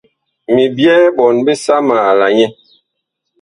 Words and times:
Mi 0.53 0.63
byɛɛ 0.75 1.05
ɓɔɔn 1.15 1.37
bisama 1.45 1.95
la 2.19 2.27
nyɛ. 2.37 2.47